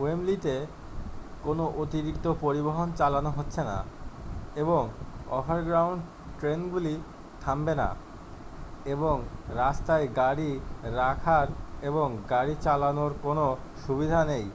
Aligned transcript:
ওয়েম্বলিতে 0.00 0.54
কোনও 1.42 1.64
অতিরিক্ত 1.76 2.26
পরিবহন 2.40 2.88
চালানো 2.92 3.30
হচ্ছে 3.30 3.62
না 3.64 3.78
এবং 4.56 4.82
ওভারগ্রাউন্ড 5.28 6.00
ট্রেনগুলি 6.38 6.94
থামবে 7.40 7.74
না 7.74 7.88
এবং 8.84 9.14
রাস্তায় 9.54 10.06
গাড়ি 10.16 10.50
রাখার 10.96 11.46
এবং 11.82 12.08
গাড়ি 12.30 12.54
চালানোর 12.60 13.12
কোনও 13.22 13.46
সুবিধা 13.86 14.20
নেই 14.24 14.46